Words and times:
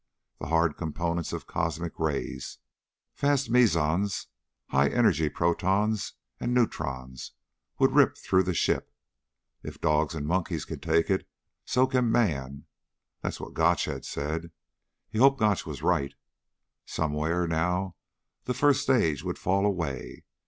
The 0.39 0.47
hard 0.47 0.77
components 0.77 1.31
of 1.31 1.45
cosmic 1.45 1.99
rays 1.99 2.57
fast 3.13 3.51
mesons, 3.51 4.29
high 4.71 4.89
energy 4.89 5.29
protons 5.29 6.13
and 6.39 6.55
neutrons 6.55 7.33
would 7.77 7.93
rip 7.93 8.17
through 8.17 8.41
the 8.41 8.55
ship. 8.55 8.91
If 9.61 9.79
dogs 9.79 10.15
and 10.15 10.25
monkeys 10.25 10.65
can 10.65 10.79
take 10.79 11.11
it, 11.11 11.29
so 11.65 11.85
can 11.85 12.11
man. 12.11 12.65
That's 13.21 13.39
what 13.39 13.53
Gotch 13.53 13.85
had 13.85 14.03
said. 14.03 14.49
He 15.07 15.19
hoped 15.19 15.39
Gotch 15.39 15.67
was 15.67 15.83
right. 15.83 16.15
Somewhere, 16.87 17.47
now, 17.47 17.95
the 18.45 18.55
first 18.55 18.81
stage 18.81 19.23
would 19.23 19.37
fall 19.37 19.67
away. 19.67 20.23